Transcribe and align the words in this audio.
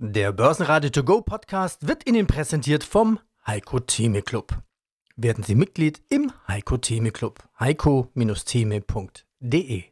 Der 0.00 0.30
Börsenradio 0.30 0.90
To 0.90 1.02
Go 1.02 1.22
Podcast 1.22 1.88
wird 1.88 2.08
Ihnen 2.08 2.28
präsentiert 2.28 2.84
vom 2.84 3.18
Heiko 3.44 3.80
Theme 3.80 4.22
Club. 4.22 4.56
Werden 5.16 5.42
Sie 5.42 5.56
Mitglied 5.56 6.00
im 6.08 6.30
Heiko 6.46 6.76
Theme 6.76 7.10
Club. 7.10 7.42
heiko-theme.de 7.58 9.82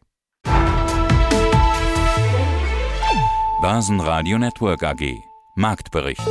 Börsenradio 3.61 4.39
Network 4.39 4.85
AG 4.85 5.13
Marktbericht 5.57 6.23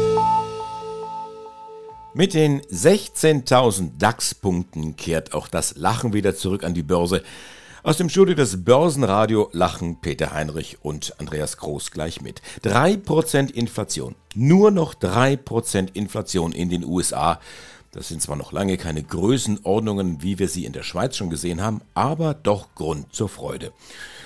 Mit 2.14 2.34
den 2.34 2.62
16.000 2.62 3.98
DAX-Punkten 3.98 4.96
kehrt 4.96 5.34
auch 5.34 5.50
das 5.50 5.76
Lachen 5.76 6.14
wieder 6.14 6.34
zurück 6.34 6.64
an 6.64 6.74
die 6.74 6.84
Börse. 6.84 7.24
Aus 7.86 7.98
dem 7.98 8.10
Studio 8.10 8.34
des 8.34 8.66
Börsenradio 8.66 9.48
lachen 9.52 10.02
Peter 10.02 10.32
Heinrich 10.34 10.80
und 10.82 11.20
Andreas 11.20 11.58
Groß 11.58 11.92
gleich 11.92 12.20
mit. 12.20 12.42
3% 12.64 13.52
Inflation. 13.52 14.16
Nur 14.34 14.72
noch 14.72 14.96
3% 14.96 15.90
Inflation 15.94 16.52
in 16.52 16.70
den 16.70 16.84
USA. 16.84 17.40
Das 17.92 18.08
sind 18.08 18.24
zwar 18.24 18.38
noch 18.38 18.52
lange 18.52 18.78
keine 18.78 19.04
Größenordnungen, 19.04 20.24
wie 20.24 20.40
wir 20.40 20.48
sie 20.48 20.66
in 20.66 20.74
der 20.74 20.82
Schweiz 20.82 21.16
schon 21.16 21.30
gesehen 21.30 21.62
haben, 21.62 21.82
aber 21.94 22.34
doch 22.34 22.74
Grund 22.74 23.14
zur 23.14 23.30
Freude. 23.30 23.72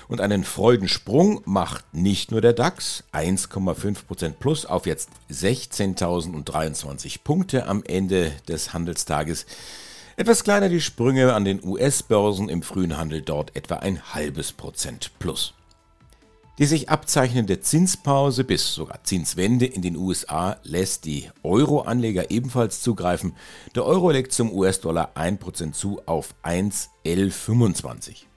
Und 0.08 0.22
einen 0.22 0.44
Freudensprung 0.44 1.42
macht 1.44 1.84
nicht 1.92 2.30
nur 2.30 2.40
der 2.40 2.54
DAX, 2.54 3.04
1,5% 3.12 4.36
plus 4.40 4.64
auf 4.64 4.86
jetzt 4.86 5.10
16.023 5.30 7.18
Punkte 7.22 7.66
am 7.66 7.84
Ende 7.84 8.32
des 8.48 8.72
Handelstages. 8.72 9.44
Etwas 10.16 10.44
kleiner 10.44 10.68
die 10.68 10.80
Sprünge 10.80 11.34
an 11.34 11.44
den 11.44 11.64
US-Börsen 11.64 12.48
im 12.48 12.62
frühen 12.62 12.96
Handel 12.96 13.22
dort 13.22 13.56
etwa 13.56 13.76
ein 13.76 14.14
halbes 14.14 14.52
Prozent 14.52 15.12
plus. 15.18 15.54
Die 16.58 16.66
sich 16.66 16.90
abzeichnende 16.90 17.60
Zinspause 17.60 18.44
bis 18.44 18.74
sogar 18.74 19.02
Zinswende 19.02 19.64
in 19.64 19.80
den 19.80 19.96
USA 19.96 20.58
lässt 20.62 21.06
die 21.06 21.30
Euro-Anleger 21.42 22.30
ebenfalls 22.30 22.82
zugreifen. 22.82 23.34
Der 23.74 23.86
Euro 23.86 24.10
legt 24.10 24.32
zum 24.32 24.52
US-Dollar 24.52 25.12
1% 25.14 25.72
zu 25.72 26.02
auf 26.04 26.34
1,1125. 26.42 28.29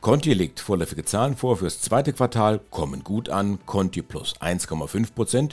Conti 0.00 0.32
legt 0.32 0.60
vorläufige 0.60 1.04
Zahlen 1.04 1.36
vor 1.36 1.58
fürs 1.58 1.80
zweite 1.80 2.12
Quartal, 2.12 2.60
kommen 2.70 3.04
gut 3.04 3.28
an, 3.28 3.58
Conti 3.66 4.02
plus 4.02 4.34
1,5%. 4.40 5.52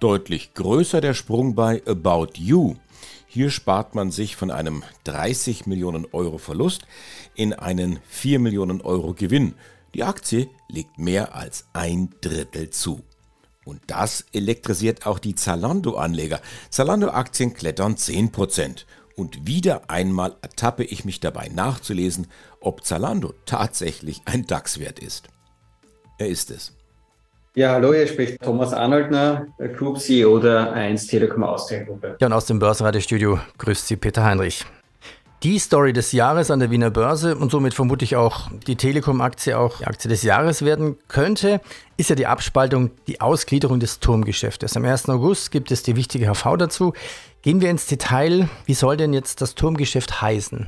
Deutlich 0.00 0.54
größer 0.54 1.00
der 1.00 1.14
Sprung 1.14 1.54
bei 1.54 1.82
About 1.86 2.32
You 2.34 2.76
hier 3.34 3.50
spart 3.50 3.96
man 3.96 4.12
sich 4.12 4.36
von 4.36 4.52
einem 4.52 4.84
30 5.02 5.66
Millionen 5.66 6.06
Euro 6.12 6.38
Verlust 6.38 6.82
in 7.34 7.52
einen 7.52 7.98
4 8.08 8.38
Millionen 8.38 8.80
Euro 8.80 9.12
Gewinn. 9.12 9.56
Die 9.92 10.04
Aktie 10.04 10.48
legt 10.68 11.00
mehr 11.00 11.34
als 11.34 11.66
ein 11.72 12.10
Drittel 12.20 12.70
zu. 12.70 13.02
Und 13.64 13.80
das 13.88 14.24
elektrisiert 14.32 15.04
auch 15.04 15.18
die 15.18 15.34
Zalando-Anleger. 15.34 16.40
Zalando-Aktien 16.70 17.54
klettern 17.54 17.96
10%. 17.96 18.84
Und 19.16 19.46
wieder 19.46 19.82
einmal 19.88 20.34
ertappe 20.42 20.84
ich 20.84 21.04
mich 21.04 21.20
dabei 21.20 21.48
nachzulesen, 21.48 22.26
ob 22.60 22.84
Zalando 22.84 23.34
tatsächlich 23.46 24.22
ein 24.24 24.46
DAX-Wert 24.46 24.98
ist. 24.98 25.28
Er 26.18 26.28
ist 26.28 26.50
es. 26.50 26.72
Ja, 27.56 27.72
hallo, 27.72 27.92
hier 27.94 28.08
spricht 28.08 28.42
Thomas 28.42 28.72
Arnoldner, 28.72 29.46
Group 29.76 30.00
CEO 30.00 30.40
der 30.40 30.72
1 30.72 31.06
Telekom 31.06 31.44
Austria 31.44 31.84
Gruppe. 31.84 32.16
Ja, 32.20 32.26
und 32.26 32.32
aus 32.32 32.46
dem 32.46 32.58
Börsenradiostudio 32.58 33.38
grüßt 33.58 33.86
Sie 33.86 33.96
Peter 33.96 34.24
Heinrich. 34.24 34.64
Die 35.44 35.58
Story 35.58 35.92
des 35.92 36.12
Jahres 36.12 36.50
an 36.50 36.58
der 36.58 36.70
Wiener 36.70 36.90
Börse 36.90 37.36
und 37.36 37.50
somit 37.50 37.74
vermutlich 37.74 38.16
auch 38.16 38.48
die 38.66 38.76
Telekom-Aktie 38.76 39.58
auch 39.58 39.76
die 39.76 39.86
Aktie 39.86 40.08
des 40.08 40.22
Jahres 40.22 40.64
werden 40.64 40.96
könnte, 41.06 41.60
ist 41.98 42.08
ja 42.08 42.16
die 42.16 42.26
Abspaltung, 42.26 42.92
die 43.08 43.20
Ausgliederung 43.20 43.78
des 43.78 44.00
Turmgeschäftes. 44.00 44.74
Am 44.74 44.86
1. 44.86 45.10
August 45.10 45.50
gibt 45.50 45.70
es 45.70 45.82
die 45.82 45.96
wichtige 45.96 46.32
HV 46.32 46.56
dazu. 46.56 46.94
Gehen 47.42 47.60
wir 47.60 47.68
ins 47.68 47.84
Detail. 47.84 48.48
Wie 48.64 48.72
soll 48.72 48.96
denn 48.96 49.12
jetzt 49.12 49.42
das 49.42 49.54
Turmgeschäft 49.54 50.22
heißen? 50.22 50.66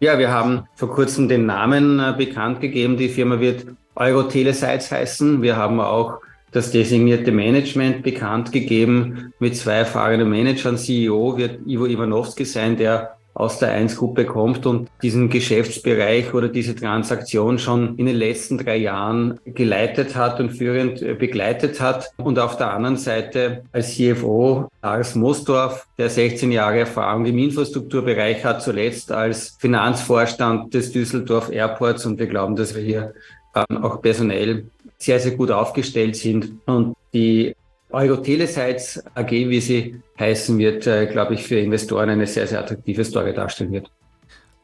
Ja, 0.00 0.18
wir 0.18 0.30
haben 0.30 0.64
vor 0.76 0.90
kurzem 0.90 1.28
den 1.28 1.44
Namen 1.44 2.00
äh, 2.00 2.14
bekannt 2.16 2.62
gegeben. 2.62 2.96
Die 2.96 3.10
Firma 3.10 3.38
wird 3.38 3.66
Euro-Telesites 3.96 4.92
heißen. 4.92 5.42
Wir 5.42 5.58
haben 5.58 5.78
auch 5.78 6.20
das 6.52 6.70
designierte 6.70 7.32
Management 7.32 8.02
bekannt 8.02 8.50
gegeben 8.50 9.34
mit 9.40 9.58
zwei 9.58 9.74
erfahrenen 9.74 10.30
Managern. 10.30 10.78
CEO 10.78 11.36
wird 11.36 11.66
Ivo 11.66 11.84
Ivanovski 11.84 12.46
sein, 12.46 12.78
der 12.78 13.16
aus 13.36 13.58
der 13.58 13.78
1-Gruppe 13.78 14.24
kommt 14.24 14.64
und 14.64 14.88
diesen 15.02 15.28
Geschäftsbereich 15.28 16.32
oder 16.32 16.48
diese 16.48 16.74
Transaktion 16.74 17.58
schon 17.58 17.96
in 17.98 18.06
den 18.06 18.16
letzten 18.16 18.56
drei 18.56 18.76
Jahren 18.76 19.38
geleitet 19.44 20.16
hat 20.16 20.40
und 20.40 20.50
führend 20.50 21.02
äh, 21.02 21.14
begleitet 21.14 21.80
hat. 21.80 22.10
Und 22.16 22.38
auf 22.38 22.56
der 22.56 22.72
anderen 22.72 22.96
Seite 22.96 23.64
als 23.72 23.94
CFO 23.94 24.68
Lars 24.82 25.14
Mosdorf, 25.14 25.86
der 25.98 26.08
16 26.08 26.50
Jahre 26.50 26.80
Erfahrung 26.80 27.26
im 27.26 27.38
Infrastrukturbereich 27.38 28.44
hat, 28.44 28.62
zuletzt 28.62 29.12
als 29.12 29.56
Finanzvorstand 29.58 30.72
des 30.72 30.92
Düsseldorf 30.92 31.50
Airports. 31.52 32.06
Und 32.06 32.18
wir 32.18 32.28
glauben, 32.28 32.56
dass 32.56 32.74
wir 32.74 32.82
hier 32.82 33.14
ähm, 33.54 33.84
auch 33.84 34.00
personell 34.00 34.66
sehr, 34.98 35.20
sehr 35.20 35.32
gut 35.32 35.50
aufgestellt 35.50 36.16
sind. 36.16 36.52
Und 36.66 36.94
die 37.12 37.55
Euro-Telesites 37.90 39.02
AG, 39.14 39.30
wie 39.30 39.60
sie 39.60 40.02
heißen 40.18 40.58
wird, 40.58 40.86
äh, 40.86 41.06
glaube 41.06 41.34
ich, 41.34 41.44
für 41.44 41.58
Investoren 41.58 42.10
eine 42.10 42.26
sehr, 42.26 42.46
sehr 42.46 42.60
attraktive 42.60 43.04
Story 43.04 43.32
darstellen 43.32 43.72
wird. 43.72 43.90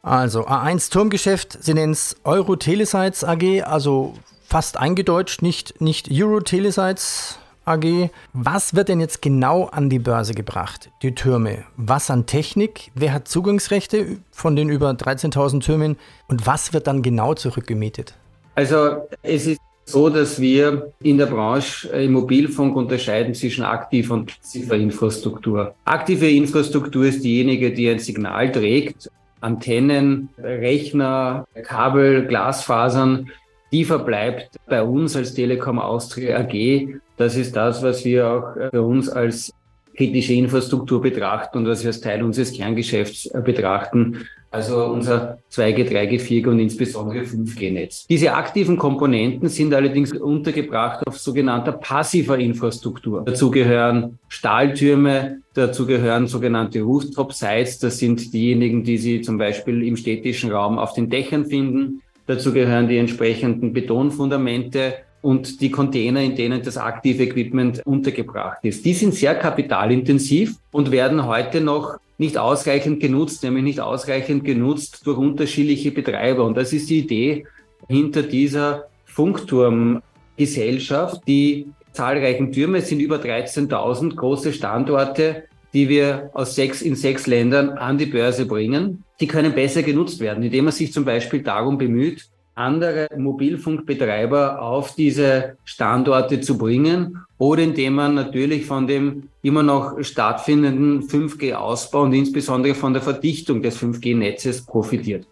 Also 0.02 0.46
A1 0.46 0.90
Turmgeschäft, 0.90 1.62
Sie 1.62 1.74
nennen 1.74 1.92
es 1.92 2.16
Euro-Telesites 2.24 3.22
AG, 3.22 3.62
also 3.62 4.14
fast 4.48 4.76
eingedeutscht, 4.76 5.42
nicht, 5.42 5.80
nicht 5.80 6.10
Euro-Telesites 6.10 7.38
AG. 7.64 8.10
Was 8.32 8.74
wird 8.74 8.88
denn 8.88 8.98
jetzt 8.98 9.22
genau 9.22 9.66
an 9.66 9.88
die 9.88 10.00
Börse 10.00 10.34
gebracht? 10.34 10.90
Die 11.02 11.14
Türme. 11.14 11.64
Was 11.76 12.10
an 12.10 12.26
Technik? 12.26 12.90
Wer 12.94 13.12
hat 13.12 13.28
Zugangsrechte 13.28 14.18
von 14.32 14.56
den 14.56 14.68
über 14.68 14.90
13.000 14.90 15.60
Türmen? 15.60 15.96
Und 16.26 16.46
was 16.46 16.72
wird 16.72 16.88
dann 16.88 17.02
genau 17.02 17.34
zurückgemietet? 17.34 18.14
Also 18.56 19.08
es 19.22 19.46
ist 19.46 19.60
so, 19.92 20.08
dass 20.08 20.40
wir 20.40 20.92
in 21.02 21.18
der 21.18 21.26
Branche 21.26 21.88
im 21.88 22.12
Mobilfunk 22.12 22.74
unterscheiden 22.76 23.34
zwischen 23.34 23.64
aktiver 23.64 24.14
und 24.14 24.26
passiver 24.26 24.76
Infrastruktur. 24.76 25.74
Aktive 25.84 26.28
Infrastruktur 26.28 27.04
ist 27.04 27.22
diejenige, 27.22 27.72
die 27.72 27.88
ein 27.88 27.98
Signal 27.98 28.50
trägt. 28.50 29.10
Antennen, 29.40 30.28
Rechner, 30.38 31.46
Kabel, 31.64 32.26
Glasfasern, 32.26 33.30
die 33.72 33.84
verbleibt 33.84 34.56
bei 34.68 34.82
uns 34.82 35.16
als 35.16 35.34
Telekom 35.34 35.78
Austria 35.78 36.38
AG. 36.38 36.88
Das 37.16 37.36
ist 37.36 37.56
das, 37.56 37.82
was 37.82 38.04
wir 38.04 38.28
auch 38.28 38.70
für 38.70 38.82
uns 38.82 39.08
als 39.08 39.52
kritische 39.96 40.34
Infrastruktur 40.34 41.02
betrachten 41.02 41.58
und 41.58 41.66
was 41.66 41.82
wir 41.82 41.88
als 41.88 42.00
Teil 42.00 42.22
unseres 42.22 42.52
Kerngeschäfts 42.52 43.30
betrachten 43.44 44.26
also 44.52 44.84
unser 44.86 45.38
2G, 45.50 45.88
3G, 45.88 46.20
4G 46.20 46.46
und 46.46 46.60
insbesondere 46.60 47.24
5G-Netz. 47.24 48.06
Diese 48.06 48.34
aktiven 48.34 48.76
Komponenten 48.76 49.48
sind 49.48 49.72
allerdings 49.74 50.12
untergebracht 50.12 51.06
auf 51.06 51.18
sogenannter 51.18 51.72
passiver 51.72 52.38
Infrastruktur. 52.38 53.22
Dazu 53.24 53.50
gehören 53.50 54.18
Stahltürme, 54.28 55.38
dazu 55.54 55.86
gehören 55.86 56.26
sogenannte 56.26 56.82
Rooftop-Sites, 56.82 57.78
das 57.78 57.98
sind 57.98 58.32
diejenigen, 58.32 58.84
die 58.84 58.98
Sie 58.98 59.22
zum 59.22 59.38
Beispiel 59.38 59.82
im 59.82 59.96
städtischen 59.96 60.52
Raum 60.52 60.78
auf 60.78 60.92
den 60.92 61.08
Dächern 61.08 61.46
finden. 61.46 62.02
Dazu 62.26 62.52
gehören 62.52 62.88
die 62.88 62.98
entsprechenden 62.98 63.72
Betonfundamente 63.72 64.94
und 65.22 65.60
die 65.60 65.70
Container, 65.70 66.20
in 66.20 66.36
denen 66.36 66.62
das 66.62 66.76
aktive 66.76 67.22
Equipment 67.22 67.80
untergebracht 67.86 68.58
ist. 68.64 68.84
Die 68.84 68.92
sind 68.92 69.14
sehr 69.14 69.36
kapitalintensiv 69.36 70.56
und 70.72 70.90
werden 70.90 71.24
heute 71.24 71.60
noch 71.60 71.98
nicht 72.18 72.36
ausreichend 72.36 73.00
genutzt, 73.00 73.42
nämlich 73.42 73.64
nicht 73.64 73.80
ausreichend 73.80 74.44
genutzt 74.44 75.06
durch 75.06 75.16
unterschiedliche 75.16 75.92
Betreiber. 75.92 76.44
Und 76.44 76.56
das 76.56 76.72
ist 76.72 76.90
die 76.90 76.98
Idee 76.98 77.46
hinter 77.88 78.22
dieser 78.22 78.84
Funkturmgesellschaft. 79.06 81.22
Die 81.26 81.66
zahlreichen 81.92 82.52
Türme 82.52 82.80
sind 82.80 83.00
über 83.00 83.16
13.000 83.16 84.14
große 84.16 84.52
Standorte, 84.52 85.44
die 85.72 85.88
wir 85.88 86.30
aus 86.34 86.54
sechs, 86.54 86.82
in 86.82 86.94
sechs 86.96 87.26
Ländern 87.26 87.70
an 87.70 87.96
die 87.98 88.06
Börse 88.06 88.46
bringen. 88.46 89.02
Die 89.20 89.26
können 89.26 89.54
besser 89.54 89.82
genutzt 89.82 90.20
werden, 90.20 90.44
indem 90.44 90.66
man 90.66 90.72
sich 90.72 90.92
zum 90.92 91.04
Beispiel 91.04 91.42
darum 91.42 91.78
bemüht, 91.78 92.28
andere 92.54 93.08
Mobilfunkbetreiber 93.16 94.60
auf 94.60 94.94
diese 94.94 95.56
Standorte 95.64 96.40
zu 96.40 96.58
bringen 96.58 97.18
oder 97.38 97.62
indem 97.62 97.94
man 97.94 98.14
natürlich 98.14 98.66
von 98.66 98.86
dem 98.86 99.28
immer 99.42 99.62
noch 99.62 100.02
stattfindenden 100.02 101.02
5G-Ausbau 101.02 102.02
und 102.02 102.12
insbesondere 102.12 102.74
von 102.74 102.92
der 102.92 103.02
Verdichtung 103.02 103.62
des 103.62 103.78
5G-Netzes 103.78 104.66
profitiert. 104.66 105.26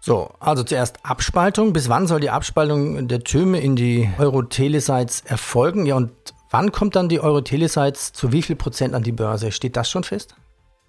So, 0.00 0.30
also 0.40 0.64
zuerst 0.64 0.98
Abspaltung. 1.04 1.72
Bis 1.72 1.88
wann 1.88 2.06
soll 2.06 2.20
die 2.20 2.30
Abspaltung 2.30 3.06
der 3.06 3.20
Türme 3.20 3.60
in 3.60 3.76
die 3.76 4.08
Euro-Telesites 4.18 5.22
erfolgen? 5.24 5.86
Ja, 5.86 5.96
und 5.96 6.10
wann 6.50 6.72
kommt 6.72 6.96
dann 6.96 7.08
die 7.08 7.20
Euro-Telesites 7.20 8.12
zu 8.12 8.32
wie 8.32 8.42
viel 8.42 8.56
Prozent 8.56 8.94
an 8.94 9.04
die 9.04 9.12
Börse? 9.12 9.52
Steht 9.52 9.76
das 9.76 9.88
schon 9.88 10.02
fest? 10.02 10.34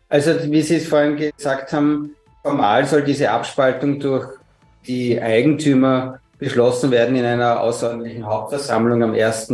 Also, 0.10 0.32
wie 0.52 0.62
Sie 0.62 0.76
es 0.76 0.88
vorhin 0.88 1.16
gesagt 1.16 1.74
haben, 1.74 2.16
formal 2.42 2.86
soll 2.86 3.04
diese 3.04 3.30
Abspaltung 3.30 4.00
durch 4.00 4.28
die 4.88 5.22
Eigentümer 5.22 6.20
beschlossen 6.38 6.92
werden 6.92 7.16
in 7.16 7.26
einer 7.26 7.62
außerordentlichen 7.62 8.26
Hauptversammlung 8.26 9.04
am 9.04 9.14
1. 9.14 9.54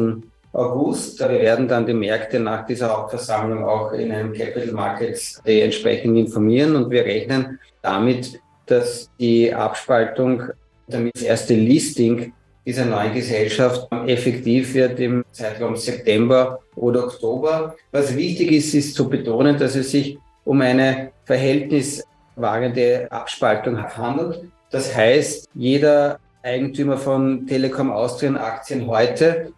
August. 0.53 1.19
Wir 1.19 1.29
werden 1.29 1.67
dann 1.67 1.85
die 1.85 1.93
Märkte 1.93 2.39
nach 2.39 2.65
dieser 2.65 2.95
Hauptversammlung 2.95 3.63
auch 3.63 3.91
in 3.91 4.11
einem 4.11 4.33
Capital 4.33 4.73
Markets 4.73 5.41
Day 5.45 5.61
entsprechend 5.61 6.17
informieren 6.17 6.75
und 6.75 6.89
wir 6.89 7.05
rechnen 7.05 7.59
damit, 7.81 8.39
dass 8.65 9.09
die 9.19 9.53
Abspaltung, 9.53 10.43
damit 10.87 11.15
das 11.15 11.23
erste 11.23 11.53
Listing 11.53 12.33
dieser 12.65 12.85
neuen 12.85 13.13
Gesellschaft 13.13 13.87
effektiv 14.07 14.73
wird 14.73 14.99
im 14.99 15.23
Zeitraum 15.31 15.75
September 15.75 16.59
oder 16.75 17.05
Oktober. 17.05 17.75
Was 17.91 18.15
wichtig 18.15 18.51
ist, 18.51 18.73
ist 18.73 18.95
zu 18.95 19.09
betonen, 19.09 19.57
dass 19.57 19.75
es 19.75 19.91
sich 19.91 20.17
um 20.45 20.61
eine 20.61 21.11
verhältniswahrende 21.25 23.07
Abspaltung 23.11 23.81
handelt. 23.81 24.49
Das 24.71 24.95
heißt, 24.95 25.50
jeder 25.54 26.19
Eigentümer 26.44 26.98
von 26.98 27.48
Telekom 27.48 27.92
Austrian 27.92 28.38
Aktien 28.38 28.88
heute. 28.88 29.51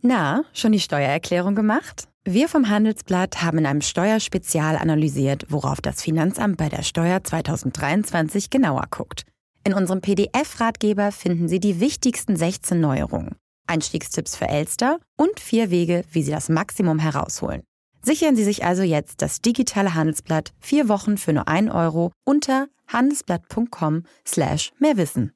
Na, 0.00 0.44
schon 0.52 0.72
die 0.72 0.80
Steuererklärung 0.80 1.54
gemacht? 1.54 2.08
Wir 2.24 2.48
vom 2.48 2.68
Handelsblatt 2.68 3.42
haben 3.42 3.58
in 3.58 3.66
einem 3.66 3.80
Steuerspezial 3.80 4.76
analysiert, 4.76 5.46
worauf 5.48 5.80
das 5.80 6.02
Finanzamt 6.02 6.56
bei 6.56 6.68
der 6.68 6.82
Steuer 6.82 7.22
2023 7.22 8.48
genauer 8.48 8.86
guckt. 8.90 9.24
In 9.64 9.74
unserem 9.74 10.00
PDF-Ratgeber 10.00 11.12
finden 11.12 11.48
Sie 11.48 11.60
die 11.60 11.80
wichtigsten 11.80 12.36
16 12.36 12.80
Neuerungen, 12.80 13.36
Einstiegstipps 13.66 14.36
für 14.36 14.48
Elster 14.48 14.98
und 15.16 15.38
vier 15.38 15.70
Wege, 15.70 16.04
wie 16.10 16.22
Sie 16.22 16.32
das 16.32 16.48
Maximum 16.48 16.98
herausholen. 16.98 17.62
Sichern 18.04 18.34
Sie 18.34 18.42
sich 18.42 18.64
also 18.64 18.82
jetzt 18.82 19.22
das 19.22 19.40
digitale 19.40 19.94
Handelsblatt 19.94 20.52
vier 20.58 20.88
Wochen 20.88 21.18
für 21.18 21.32
nur 21.32 21.46
1 21.46 21.72
Euro 21.72 22.10
unter 22.24 22.66
handelsblatt.com 22.92 24.02
slash 24.26 24.72
mehrwissen. 24.80 25.32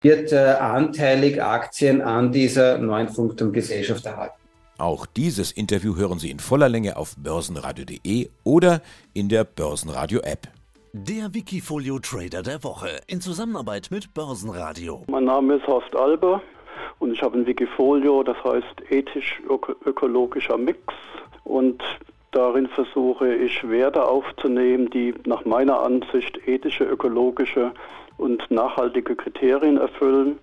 Wird 0.00 0.32
äh, 0.32 0.36
anteilig 0.60 1.42
Aktien 1.42 2.02
an 2.02 2.30
dieser 2.30 2.78
neuen 2.78 3.08
Funkturmgesellschaft 3.08 4.06
erhalten. 4.06 4.36
Auch 4.78 5.06
dieses 5.06 5.50
Interview 5.50 5.96
hören 5.96 6.20
Sie 6.20 6.30
in 6.30 6.38
voller 6.38 6.68
Länge 6.68 6.96
auf 6.96 7.16
börsenradio.de 7.16 8.30
oder 8.44 8.80
in 9.12 9.28
der 9.28 9.44
Börsenradio-App. 9.44 10.48
Der 10.92 11.34
Wikifolio 11.34 11.98
Trader 11.98 12.42
der 12.42 12.62
Woche 12.62 13.00
in 13.06 13.20
Zusammenarbeit 13.20 13.88
mit 13.90 14.14
Börsenradio. 14.14 15.04
Mein 15.08 15.24
Name 15.24 15.56
ist 15.56 15.66
Horst 15.66 15.94
Alber 15.96 16.42
und 17.02 17.12
ich 17.12 17.20
habe 17.20 17.36
ein 17.36 17.46
Wikifolio, 17.48 18.22
das 18.22 18.36
heißt 18.44 18.90
ethisch-ökologischer 18.90 20.56
Mix. 20.56 20.78
Und 21.42 21.82
darin 22.30 22.68
versuche 22.68 23.34
ich 23.34 23.68
Werte 23.68 24.06
aufzunehmen, 24.06 24.88
die 24.88 25.12
nach 25.26 25.44
meiner 25.44 25.82
Ansicht 25.82 26.38
ethische, 26.46 26.84
ökologische 26.84 27.72
und 28.18 28.48
nachhaltige 28.52 29.16
Kriterien 29.16 29.78
erfüllen 29.78 30.38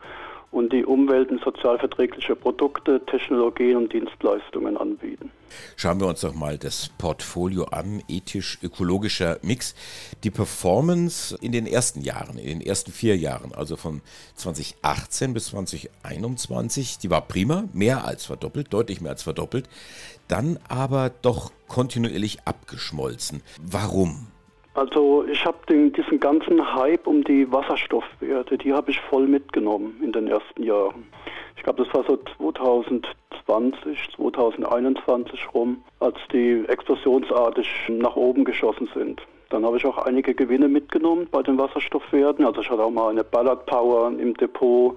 und 0.52 0.74
die 0.74 0.86
umwelt- 0.86 1.30
und 1.30 1.44
sozialverträgliche 1.44 2.36
Produkte, 2.36 3.02
Technologien 3.06 3.78
und 3.78 3.94
Dienstleistungen 3.94 4.78
anbieten. 4.78 5.32
Schauen 5.76 6.00
wir 6.00 6.08
uns 6.08 6.22
doch 6.22 6.34
mal 6.34 6.58
das 6.58 6.90
Portfolio 6.98 7.66
an, 7.66 8.02
ethisch-ökologischer 8.08 9.40
Mix. 9.42 9.76
Die 10.24 10.32
Performance 10.32 11.38
in 11.42 11.52
den 11.52 11.68
ersten 11.68 12.02
Jahren, 12.02 12.38
in 12.38 12.60
den 12.60 12.62
ersten 12.62 12.92
vier 12.92 13.18
Jahren, 13.18 13.54
also 13.54 13.76
von 13.76 14.02
2018 14.36 15.34
bis 15.34 15.48
2021, 15.48 16.98
die 17.00 17.10
war 17.10 17.22
prima, 17.22 17.66
mehr 17.74 18.06
als 18.06 18.26
verdoppelt, 18.26 18.74
deutlich 18.74 19.02
mehr 19.02 19.12
als 19.12 19.24
verdoppelt, 19.24 19.70
dann 20.28 20.60
aber 20.68 21.12
doch 21.22 21.52
kontinuierlich 21.68 22.40
abgeschmolzen. 22.46 23.42
Warum? 23.62 24.28
Also 24.74 25.26
ich 25.26 25.44
habe 25.46 25.58
diesen 25.68 26.20
ganzen 26.20 26.76
Hype 26.76 27.08
um 27.08 27.24
die 27.24 27.52
Wasserstoffwerte, 27.52 28.58
die 28.58 28.74
habe 28.74 28.92
ich 28.92 29.00
voll 29.02 29.28
mitgenommen 29.28 30.00
in 30.04 30.12
den 30.12 30.28
ersten 30.28 30.64
Jahren. 30.64 31.08
Ich 31.58 31.64
glaube, 31.64 31.84
das 31.84 31.94
war 31.94 32.04
so 32.06 32.18
2020, 32.38 34.10
2021 34.16 35.54
rum, 35.54 35.84
als 36.00 36.16
die 36.32 36.64
explosionsartig 36.68 37.68
nach 37.90 38.16
oben 38.16 38.46
geschossen 38.46 38.90
sind. 38.94 39.22
Dann 39.50 39.66
habe 39.66 39.78
ich 39.78 39.86
auch 39.86 39.98
einige 39.98 40.36
Gewinne 40.36 40.68
mitgenommen 40.68 41.28
bei 41.32 41.42
den 41.42 41.58
Wasserstoffwerten. 41.58 42.46
Also 42.46 42.62
ich 42.62 42.70
hatte 42.70 42.84
auch 42.84 42.92
mal 42.92 43.10
eine 43.10 43.24
Ballard 43.24 43.66
Power 43.66 44.08
im 44.08 44.36
Depot 44.36 44.96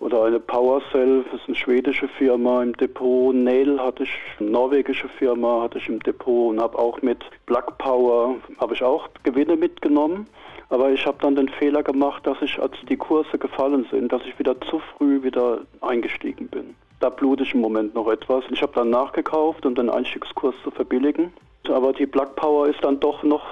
oder 0.00 0.24
eine 0.24 0.40
PowerCell, 0.40 1.24
das 1.24 1.40
ist 1.40 1.48
eine 1.48 1.56
schwedische 1.56 2.08
Firma 2.08 2.62
im 2.62 2.76
Depot. 2.76 3.34
Nail 3.34 3.80
hatte 3.80 4.02
ich, 4.02 4.10
eine 4.38 4.50
norwegische 4.50 5.08
Firma 5.08 5.62
hatte 5.62 5.78
ich 5.78 5.88
im 5.88 6.00
Depot 6.00 6.50
und 6.50 6.60
habe 6.60 6.78
auch 6.78 7.00
mit 7.02 7.24
Black 7.46 7.78
Power, 7.78 8.36
habe 8.58 8.74
ich 8.74 8.82
auch 8.82 9.08
Gewinne 9.22 9.56
mitgenommen. 9.56 10.26
Aber 10.68 10.90
ich 10.90 11.06
habe 11.06 11.18
dann 11.20 11.36
den 11.36 11.48
Fehler 11.48 11.82
gemacht, 11.82 12.26
dass 12.26 12.42
ich, 12.42 12.58
als 12.60 12.74
die 12.88 12.96
Kurse 12.96 13.38
gefallen 13.38 13.86
sind, 13.90 14.12
dass 14.12 14.22
ich 14.26 14.38
wieder 14.38 14.60
zu 14.62 14.80
früh 14.80 15.22
wieder 15.22 15.60
eingestiegen 15.80 16.48
bin. 16.48 16.74
Da 16.98 17.08
blute 17.08 17.44
ich 17.44 17.54
im 17.54 17.60
Moment 17.60 17.94
noch 17.94 18.08
etwas. 18.08 18.44
Ich 18.50 18.62
habe 18.62 18.72
dann 18.74 18.90
nachgekauft, 18.90 19.64
um 19.64 19.74
den 19.74 19.90
Einstiegskurs 19.90 20.54
zu 20.64 20.70
verbilligen. 20.70 21.32
Aber 21.68 21.92
die 21.92 22.06
Black 22.06 22.36
Power 22.36 22.68
ist 22.68 22.82
dann 22.82 23.00
doch 23.00 23.22
noch 23.22 23.44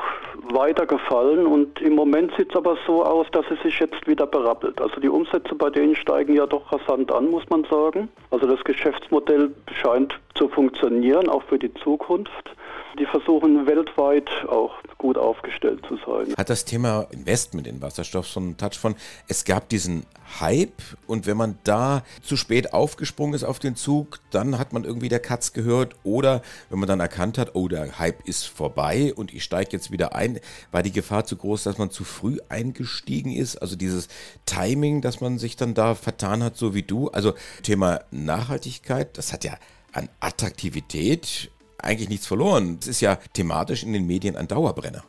weiter 0.53 0.87
gefallen 0.87 1.47
und 1.47 1.81
im 1.81 1.95
Moment 1.95 2.33
sieht 2.37 2.51
es 2.51 2.57
aber 2.57 2.77
so 2.87 3.05
aus, 3.05 3.27
dass 3.33 3.45
es 3.51 3.61
sich 3.63 3.79
jetzt 3.79 4.07
wieder 4.07 4.27
berappelt. 4.27 4.81
Also 4.81 5.01
die 5.01 5.09
Umsätze 5.09 5.55
bei 5.55 5.71
denen 5.71 5.97
steigen 5.97 6.35
ja 6.35 6.47
doch 6.47 6.73
rasant 6.73 7.11
an, 7.13 7.31
muss 7.31 7.49
man 7.51 7.65
sagen. 7.65 8.09
Also 8.31 8.47
das 8.47 8.63
Geschäftsmodell 8.65 9.51
scheint 9.83 10.19
zu 10.35 10.49
funktionieren, 10.49 11.29
auch 11.29 11.43
für 11.45 11.59
die 11.59 11.73
Zukunft. 11.75 12.55
Die 12.99 13.07
versuchen 13.07 13.67
weltweit 13.67 14.29
auch 14.49 14.73
gut 14.99 15.19
aufgestellt 15.19 15.85
zu 15.89 15.97
sein. 15.97 16.35
Hat 16.37 16.49
das 16.49 16.65
Thema 16.65 17.07
Investment 17.11 17.67
in 17.67 17.83
Wasserstoff 17.83 18.29
so 18.29 18.41
einen 18.41 18.57
Touch 18.57 18.79
von, 18.79 18.95
es 19.29 19.45
gab 19.45 19.69
diesen 19.69 20.07
Hype 20.41 20.81
und 21.07 21.27
wenn 21.27 21.37
man 21.37 21.59
da 21.65 22.03
zu 22.23 22.37
spät 22.37 22.73
aufgesprungen 22.73 23.35
ist 23.35 23.45
auf 23.45 23.59
den 23.59 23.77
Zug, 23.77 24.21
dann 24.31 24.59
hat 24.59 24.73
man 24.73 24.85
irgendwie 24.85 25.09
der 25.09 25.21
Katz 25.21 25.53
gehört 25.53 25.95
oder 26.05 26.41
wenn 26.71 26.79
man 26.79 26.89
dann 26.89 27.01
erkannt 27.01 27.37
hat, 27.37 27.55
oh, 27.55 27.69
der 27.69 27.99
Hype 27.99 28.27
ist 28.27 28.47
vorbei 28.47 29.13
und 29.15 29.35
ich 29.35 29.45
steige 29.45 29.73
jetzt 29.73 29.91
wieder 29.91 30.15
ein, 30.15 30.41
war 30.71 30.83
die 30.83 30.93
Gefahr 30.93 31.25
zu 31.25 31.37
groß, 31.37 31.65
dass 31.65 31.79
man 31.79 31.91
zu 31.91 32.05
früh 32.05 32.39
eingestiegen 32.49 33.33
ist. 33.33 33.57
Also 33.57 33.77
dieses 33.77 34.09
Timing, 34.47 35.01
dass 35.01 35.21
man 35.21 35.39
sich 35.39 35.57
dann 35.57 35.75
da 35.75 35.95
vertan 35.95 36.43
hat, 36.43 36.57
so 36.57 36.75
wie 36.75 36.83
du. 36.83 37.09
Also 37.09 37.35
Thema 37.63 38.01
Nachhaltigkeit, 38.11 39.19
das 39.19 39.33
hat 39.33 39.45
ja 39.45 39.55
an 39.93 40.09
Attraktivität 40.21 41.51
eigentlich 41.85 42.09
nichts 42.09 42.27
verloren. 42.27 42.79
Es 42.81 42.89
ist 42.89 43.01
ja 43.01 43.17
thematisch 43.33 43.85
in 43.85 43.93
den 43.93 44.07
Medien 44.07 44.37
ein 44.37 44.49
Dauerbrenner. 44.49 45.05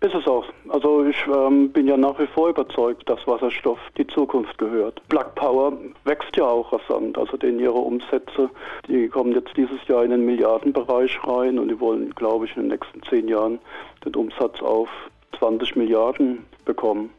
Ist 0.00 0.14
es 0.14 0.26
auch. 0.26 0.44
Also 0.68 1.06
ich 1.06 1.16
ähm, 1.26 1.72
bin 1.72 1.88
ja 1.88 1.96
nach 1.96 2.18
wie 2.18 2.26
vor 2.26 2.50
überzeugt, 2.50 3.08
dass 3.08 3.26
Wasserstoff 3.26 3.78
die 3.96 4.06
Zukunft 4.06 4.58
gehört. 4.58 5.00
Black 5.08 5.34
Power 5.36 5.72
wächst 6.04 6.36
ja 6.36 6.44
auch 6.44 6.70
rasant. 6.70 7.16
Also 7.16 7.36
denn 7.38 7.58
ihre 7.58 7.72
Umsätze, 7.72 8.50
die 8.88 9.08
kommen 9.08 9.32
jetzt 9.32 9.56
dieses 9.56 9.78
Jahr 9.88 10.04
in 10.04 10.10
den 10.10 10.26
Milliardenbereich 10.26 11.18
rein 11.26 11.58
und 11.58 11.68
die 11.68 11.80
wollen, 11.80 12.14
glaube 12.14 12.44
ich, 12.44 12.54
in 12.56 12.64
den 12.64 12.72
nächsten 12.72 13.02
zehn 13.04 13.26
Jahren 13.26 13.58
den 14.04 14.14
Umsatz 14.14 14.60
auf 14.60 14.88
20 15.38 15.76
Milliarden 15.76 16.44
bekommen. 16.66 17.10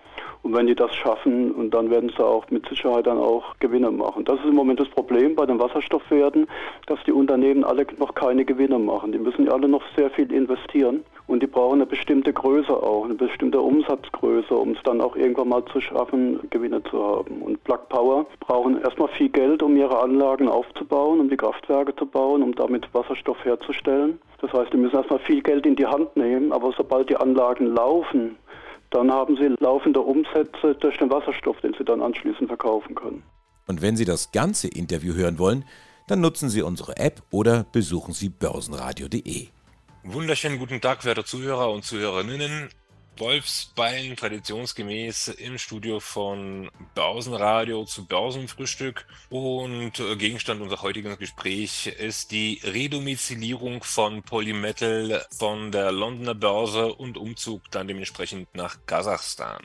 Und 0.47 0.53
wenn 0.53 0.67
die 0.67 0.75
das 0.75 0.95
schaffen, 0.95 1.51
und 1.51 1.71
dann 1.71 1.89
werden 1.89 2.09
sie 2.15 2.23
auch 2.23 2.49
mit 2.51 2.65
Sicherheit 2.69 3.05
dann 3.05 3.17
auch 3.17 3.57
Gewinne 3.59 3.91
machen. 3.91 4.23
Das 4.23 4.39
ist 4.39 4.45
im 4.45 4.55
Moment 4.55 4.79
das 4.79 4.87
Problem 4.87 5.35
bei 5.35 5.45
den 5.45 5.59
Wasserstoffwerten, 5.59 6.47
dass 6.85 7.03
die 7.05 7.11
Unternehmen 7.11 7.65
alle 7.65 7.85
noch 7.99 8.15
keine 8.15 8.45
Gewinne 8.45 8.79
machen. 8.79 9.11
Die 9.11 9.17
müssen 9.17 9.45
ja 9.45 9.51
alle 9.51 9.67
noch 9.67 9.83
sehr 9.97 10.09
viel 10.09 10.31
investieren 10.31 11.03
und 11.27 11.43
die 11.43 11.47
brauchen 11.47 11.79
eine 11.79 11.85
bestimmte 11.85 12.31
Größe 12.31 12.71
auch, 12.71 13.03
eine 13.03 13.15
bestimmte 13.15 13.59
Umsatzgröße, 13.59 14.55
um 14.55 14.71
es 14.71 14.77
dann 14.85 15.01
auch 15.01 15.17
irgendwann 15.17 15.49
mal 15.49 15.65
zu 15.65 15.81
schaffen, 15.81 16.39
Gewinne 16.49 16.81
zu 16.83 17.03
haben. 17.03 17.41
Und 17.41 17.61
Plug 17.65 17.89
Power 17.89 18.25
brauchen 18.39 18.81
erstmal 18.81 19.09
viel 19.09 19.27
Geld, 19.27 19.61
um 19.61 19.75
ihre 19.75 19.99
Anlagen 19.99 20.47
aufzubauen, 20.47 21.19
um 21.19 21.29
die 21.29 21.35
Kraftwerke 21.35 21.93
zu 21.93 22.05
bauen, 22.05 22.41
um 22.41 22.55
damit 22.55 22.87
Wasserstoff 22.93 23.43
herzustellen. 23.43 24.17
Das 24.39 24.53
heißt, 24.53 24.71
die 24.71 24.77
müssen 24.77 24.95
erstmal 24.95 25.19
viel 25.19 25.41
Geld 25.41 25.65
in 25.65 25.75
die 25.75 25.87
Hand 25.87 26.15
nehmen, 26.15 26.53
aber 26.53 26.71
sobald 26.77 27.09
die 27.09 27.17
Anlagen 27.17 27.73
laufen, 27.73 28.37
dann 28.91 29.11
haben 29.11 29.35
Sie 29.35 29.55
laufende 29.59 30.01
Umsätze 30.01 30.75
durch 30.79 30.97
den 30.97 31.09
Wasserstoff, 31.09 31.59
den 31.61 31.73
Sie 31.77 31.83
dann 31.83 32.01
anschließend 32.01 32.47
verkaufen 32.47 32.95
können. 32.95 33.23
Und 33.67 33.81
wenn 33.81 33.97
Sie 33.97 34.05
das 34.05 34.31
ganze 34.31 34.67
Interview 34.67 35.13
hören 35.13 35.39
wollen, 35.39 35.65
dann 36.07 36.21
nutzen 36.21 36.49
Sie 36.49 36.61
unsere 36.61 36.95
App 36.97 37.21
oder 37.31 37.65
besuchen 37.71 38.13
Sie 38.13 38.29
börsenradio.de. 38.29 39.47
Wunderschönen 40.03 40.57
guten 40.57 40.79
Tag, 40.79 41.03
werte 41.03 41.25
Zuhörer 41.25 41.69
und 41.69 41.83
Zuhörerinnen. 41.83 42.69
Wolfsbein 43.19 44.15
traditionsgemäß 44.15 45.29
im 45.29 45.57
Studio 45.57 45.99
von 45.99 46.69
Börsenradio 46.95 47.85
zu 47.85 48.05
Börsenfrühstück. 48.05 49.05
Und 49.29 49.99
äh, 49.99 50.15
Gegenstand 50.15 50.61
unseres 50.61 50.81
heutigen 50.81 51.17
Gesprächs 51.17 51.87
ist 51.87 52.31
die 52.31 52.61
Redomizilierung 52.63 53.83
von 53.83 54.23
Polymetal 54.23 55.25
von 55.37 55.71
der 55.71 55.91
Londoner 55.91 56.35
Börse 56.35 56.93
und 56.93 57.17
Umzug 57.17 57.69
dann 57.71 57.87
dementsprechend 57.87 58.53
nach 58.55 58.77
Kasachstan. 58.85 59.63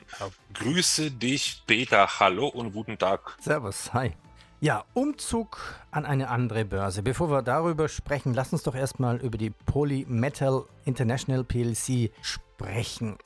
Grüße 0.53 1.11
dich, 1.11 1.63
Peter. 1.67 2.19
Hallo 2.19 2.47
und 2.47 2.73
guten 2.73 2.97
Tag. 2.97 3.37
Servus, 3.39 3.93
hi. 3.93 4.13
Ja, 4.61 4.85
Umzug 4.93 5.59
an 5.91 6.05
eine 6.05 6.29
andere 6.29 6.63
Börse. 6.63 7.03
Bevor 7.03 7.29
wir 7.29 7.41
darüber 7.41 7.89
sprechen, 7.89 8.33
lass 8.33 8.53
uns 8.53 8.63
doch 8.63 8.75
erstmal 8.75 9.17
über 9.17 9.37
die 9.37 9.49
Polymetal 9.49 10.63
International 10.85 11.43
PLC 11.43 12.11
sprechen. 12.21 12.52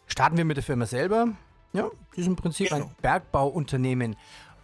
Starten 0.07 0.37
wir 0.37 0.45
mit 0.45 0.57
der 0.57 0.63
Firma 0.63 0.85
selber. 0.85 1.29
Ja, 1.73 1.89
die 2.15 2.21
ist 2.21 2.27
im 2.27 2.35
Prinzip 2.35 2.69
genau. 2.69 2.85
ein 2.85 2.95
Bergbauunternehmen. 3.01 4.15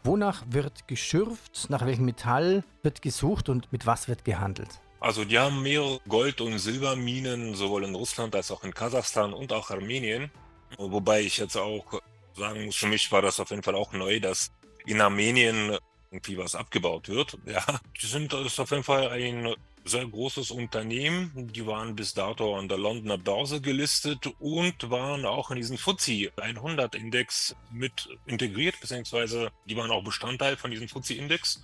Wonach 0.03 0.43
wird 0.49 0.87
geschürft? 0.87 1.69
Nach 1.69 1.85
welchem 1.85 2.05
Metall 2.05 2.63
wird 2.81 3.01
gesucht 3.01 3.49
und 3.49 3.71
mit 3.71 3.85
was 3.85 4.07
wird 4.07 4.25
gehandelt? 4.25 4.81
Also 4.99 5.25
die 5.25 5.37
haben 5.37 5.61
mehrere 5.61 5.99
Gold- 6.07 6.41
und 6.41 6.59
Silberminen, 6.59 7.55
sowohl 7.55 7.83
in 7.83 7.95
Russland 7.95 8.35
als 8.35 8.51
auch 8.51 8.63
in 8.63 8.73
Kasachstan 8.73 9.33
und 9.33 9.51
auch 9.51 9.69
Armenien. 9.69 10.31
Wobei 10.77 11.21
ich 11.21 11.37
jetzt 11.37 11.57
auch 11.57 12.01
sagen 12.35 12.65
muss, 12.65 12.77
für 12.77 12.87
mich 12.87 13.11
war 13.11 13.21
das 13.21 13.39
auf 13.39 13.49
jeden 13.49 13.63
Fall 13.63 13.75
auch 13.75 13.93
neu, 13.93 14.19
dass 14.19 14.51
in 14.85 15.01
Armenien 15.01 15.77
irgendwie 16.11 16.37
was 16.37 16.55
abgebaut 16.55 17.09
wird. 17.09 17.37
Ja, 17.45 17.63
die 18.01 18.05
sind 18.05 18.31
das 18.33 18.45
ist 18.45 18.59
auf 18.59 18.71
jeden 18.71 18.83
Fall 18.83 19.09
ein 19.09 19.53
sehr 19.85 20.05
großes 20.07 20.51
Unternehmen. 20.51 21.31
Die 21.53 21.65
waren 21.65 21.95
bis 21.95 22.13
dato 22.13 22.57
an 22.57 22.67
der 22.67 22.77
Londoner 22.77 23.17
Börse 23.17 23.61
gelistet 23.61 24.27
und 24.39 24.89
waren 24.89 25.25
auch 25.25 25.51
in 25.51 25.57
diesen 25.57 25.77
FTSE 25.77 26.31
100 26.37 26.95
Index 26.95 27.55
mit 27.71 28.09
integriert, 28.25 28.79
beziehungsweise 28.79 29.51
die 29.65 29.75
waren 29.75 29.91
auch 29.91 30.03
Bestandteil 30.03 30.57
von 30.57 30.71
diesem 30.71 30.87
FTSE 30.87 31.15
Index. 31.15 31.61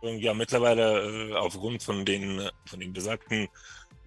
Und 0.00 0.20
ja, 0.20 0.32
mittlerweile 0.32 1.30
äh, 1.30 1.34
aufgrund 1.34 1.82
von 1.82 2.04
den, 2.04 2.48
von 2.66 2.80
den 2.80 2.92
besagten 2.92 3.48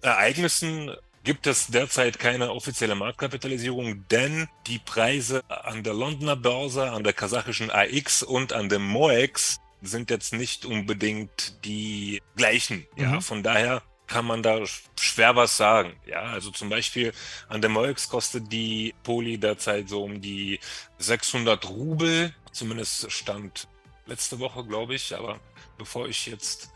Ereignissen 0.00 0.90
gibt 1.22 1.46
es 1.46 1.68
derzeit 1.68 2.18
keine 2.18 2.50
offizielle 2.50 2.94
Marktkapitalisierung, 2.94 4.08
denn 4.08 4.48
die 4.66 4.78
Preise 4.78 5.42
an 5.48 5.84
der 5.84 5.94
Londoner 5.94 6.34
Börse, 6.34 6.90
an 6.90 7.04
der 7.04 7.12
kasachischen 7.12 7.70
AX 7.70 8.22
und 8.22 8.52
an 8.52 8.68
dem 8.68 8.84
MOEX 8.84 9.60
sind 9.82 10.10
jetzt 10.10 10.32
nicht 10.32 10.64
unbedingt 10.64 11.64
die 11.64 12.22
gleichen. 12.36 12.86
Ja, 12.96 13.14
mhm. 13.14 13.22
von 13.22 13.42
daher 13.42 13.82
kann 14.06 14.24
man 14.26 14.42
da 14.42 14.60
schwer 15.00 15.36
was 15.36 15.56
sagen. 15.56 15.98
Ja, 16.06 16.22
also 16.22 16.50
zum 16.50 16.68
Beispiel 16.68 17.12
an 17.48 17.60
der 17.60 17.70
MOEX 17.70 18.08
kostet 18.08 18.52
die 18.52 18.94
Poli 19.02 19.38
derzeit 19.38 19.88
so 19.88 20.04
um 20.04 20.20
die 20.20 20.60
600 20.98 21.68
Rubel, 21.68 22.34
zumindest 22.52 23.10
stand 23.10 23.68
letzte 24.06 24.38
Woche, 24.38 24.64
glaube 24.64 24.94
ich, 24.94 25.16
aber 25.16 25.40
bevor 25.78 26.08
ich 26.08 26.26
jetzt, 26.26 26.70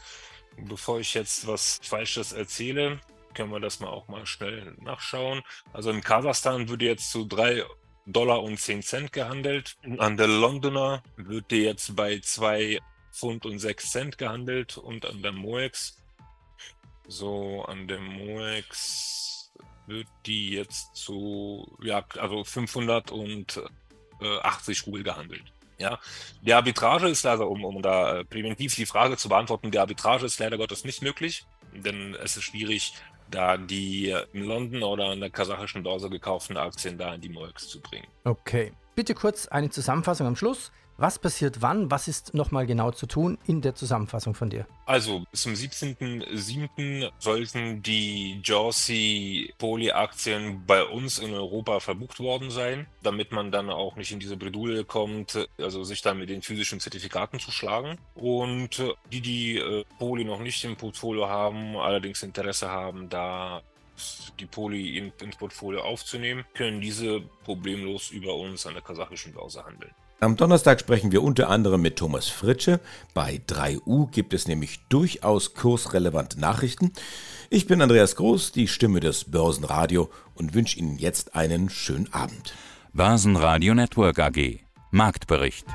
bevor 0.56 1.00
ich 1.00 1.14
jetzt 1.14 1.46
was 1.46 1.78
Falsches 1.82 2.32
erzähle, 2.32 3.00
können 3.34 3.52
wir 3.52 3.60
das 3.60 3.80
mal 3.80 3.88
auch 3.88 4.08
mal 4.08 4.24
schnell 4.24 4.74
nachschauen. 4.80 5.42
Also 5.72 5.90
in 5.90 6.00
Kasachstan 6.00 6.68
würde 6.68 6.86
jetzt 6.86 7.10
zu 7.10 7.26
drei 7.26 7.64
Dollar 8.06 8.42
und 8.42 8.58
10 8.58 8.82
Cent 8.82 9.12
gehandelt. 9.12 9.76
An 9.98 10.16
der 10.16 10.28
Londoner 10.28 11.02
wird 11.16 11.50
die 11.50 11.64
jetzt 11.64 11.94
bei 11.96 12.18
2 12.18 12.80
Pfund 13.16 13.46
und 13.46 13.58
6 13.58 13.90
Cent 13.90 14.18
gehandelt 14.18 14.76
und 14.76 15.06
an 15.06 15.22
der 15.22 15.32
Moex, 15.32 15.96
so 17.08 17.64
an 17.64 17.88
der 17.88 18.00
Moex 18.00 19.50
wird 19.86 20.08
die 20.26 20.50
jetzt 20.50 20.94
zu, 20.94 21.76
ja, 21.82 22.04
also 22.18 22.44
580 22.44 23.64
äh, 24.20 24.84
Rubel 24.86 25.02
gehandelt. 25.02 25.44
Ja, 25.78 25.98
die 26.42 26.54
Arbitrage 26.54 27.08
ist 27.08 27.22
leider, 27.22 27.48
um, 27.48 27.64
um 27.64 27.82
da 27.82 28.20
äh, 28.20 28.24
präventiv 28.24 28.74
die 28.74 28.86
Frage 28.86 29.16
zu 29.16 29.28
beantworten, 29.28 29.70
die 29.70 29.78
Arbitrage 29.78 30.26
ist 30.26 30.40
leider 30.40 30.56
Gottes 30.56 30.84
nicht 30.84 31.02
möglich, 31.02 31.44
denn 31.72 32.14
es 32.14 32.36
ist 32.36 32.44
schwierig, 32.44 32.94
da 33.30 33.56
die 33.56 34.14
in 34.32 34.44
London 34.44 34.82
oder 34.82 35.06
an 35.06 35.20
der 35.20 35.30
kasachischen 35.30 35.82
Börse 35.82 36.08
gekauften 36.08 36.56
Aktien 36.56 36.96
da 36.96 37.14
in 37.14 37.20
die 37.20 37.28
MOEX 37.28 37.68
zu 37.68 37.80
bringen. 37.80 38.06
Okay. 38.24 38.72
Bitte 38.94 39.14
kurz 39.14 39.46
eine 39.46 39.68
Zusammenfassung 39.68 40.26
am 40.26 40.36
Schluss. 40.36 40.72
Was 40.98 41.18
passiert 41.18 41.60
wann? 41.60 41.90
Was 41.90 42.08
ist 42.08 42.32
nochmal 42.32 42.64
genau 42.64 42.90
zu 42.90 43.06
tun 43.06 43.36
in 43.46 43.60
der 43.60 43.74
Zusammenfassung 43.74 44.32
von 44.34 44.48
dir? 44.48 44.66
Also 44.86 45.24
bis 45.30 45.42
zum 45.42 45.52
17.07. 45.52 47.10
sollten 47.18 47.82
die 47.82 48.40
Jersey 48.42 49.52
Poly-Aktien 49.58 50.64
bei 50.66 50.82
uns 50.82 51.18
in 51.18 51.34
Europa 51.34 51.80
verbucht 51.80 52.18
worden 52.18 52.50
sein, 52.50 52.86
damit 53.02 53.30
man 53.30 53.52
dann 53.52 53.68
auch 53.68 53.96
nicht 53.96 54.10
in 54.10 54.20
diese 54.20 54.38
Bredouille 54.38 54.84
kommt, 54.84 55.46
also 55.58 55.84
sich 55.84 56.00
dann 56.00 56.18
mit 56.18 56.30
den 56.30 56.40
physischen 56.40 56.80
Zertifikaten 56.80 57.40
zu 57.40 57.50
schlagen. 57.50 57.98
Und 58.14 58.82
die, 59.12 59.20
die 59.20 59.58
äh, 59.58 59.84
Poly 59.98 60.24
noch 60.24 60.40
nicht 60.40 60.64
im 60.64 60.76
Portfolio 60.76 61.28
haben, 61.28 61.76
allerdings 61.76 62.22
Interesse 62.22 62.70
haben, 62.70 63.10
da 63.10 63.60
die 64.40 64.46
Poly 64.46 64.96
ins 64.96 65.36
Portfolio 65.36 65.82
aufzunehmen, 65.82 66.46
können 66.54 66.80
diese 66.80 67.20
problemlos 67.44 68.10
über 68.10 68.34
uns 68.34 68.66
an 68.66 68.72
der 68.74 68.82
kasachischen 68.82 69.34
Börse 69.34 69.62
handeln. 69.62 69.94
Am 70.18 70.36
Donnerstag 70.36 70.80
sprechen 70.80 71.12
wir 71.12 71.22
unter 71.22 71.50
anderem 71.50 71.82
mit 71.82 71.96
Thomas 71.96 72.26
Fritsche. 72.28 72.80
Bei 73.12 73.38
3U 73.46 74.10
gibt 74.10 74.32
es 74.32 74.48
nämlich 74.48 74.80
durchaus 74.88 75.52
kursrelevante 75.52 76.40
Nachrichten. 76.40 76.92
Ich 77.50 77.66
bin 77.66 77.82
Andreas 77.82 78.16
Groß, 78.16 78.50
die 78.52 78.66
Stimme 78.66 79.00
des 79.00 79.24
Börsenradio 79.24 80.08
und 80.34 80.54
wünsche 80.54 80.78
Ihnen 80.78 80.96
jetzt 80.96 81.34
einen 81.34 81.68
schönen 81.68 82.10
Abend. 82.14 82.54
Börsenradio 82.94 83.74
Network 83.74 84.18
AG 84.18 84.60
Marktbericht. 84.90 85.66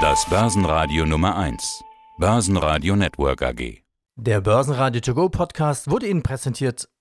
Das 0.00 0.30
Börsenradio 0.30 1.06
Nummer 1.06 1.36
1. 1.36 1.82
Börsenradio 2.18 2.94
Network 2.94 3.42
AG. 3.42 3.82
Der 4.18 4.40
Börsenradio 4.40 5.00
To 5.02 5.14
Go 5.14 5.28
Podcast 5.28 5.90
wurde 5.90 6.06
Ihnen 6.06 6.22
präsentiert 6.22 6.88